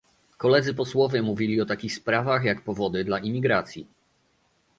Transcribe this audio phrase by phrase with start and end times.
[0.37, 3.87] Koledzy posłowie mówili o takich sprawach jak powody dla imigracji